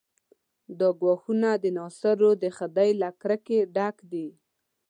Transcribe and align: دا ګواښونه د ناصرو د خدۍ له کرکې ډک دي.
دا 0.79 0.89
ګواښونه 0.99 1.49
د 1.63 1.65
ناصرو 1.77 2.31
د 2.43 2.45
خدۍ 2.57 2.89
له 3.01 3.09
کرکې 3.21 3.59
ډک 3.75 3.95
دي. 4.11 4.27